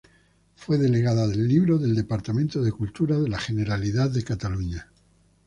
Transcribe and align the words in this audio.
Fue 0.55 0.79
Delegada 0.79 1.27
del 1.27 1.47
Libro 1.47 1.77
del 1.77 1.93
Departamento 1.93 2.63
de 2.63 2.71
Cultura 2.71 3.19
de 3.19 3.29
la 3.29 3.37
Generalidad 3.37 4.09
de 4.09 4.23
Cataluña. 4.23 4.89